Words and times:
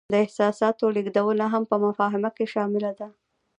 د 0.13 0.15
احساساتو 0.25 0.85
لیږدونه 0.95 1.45
هم 1.53 1.63
په 1.71 1.75
مفاهمه 1.85 2.29
کې 2.37 2.45
شامله 2.53 2.91
ده. 2.99 3.07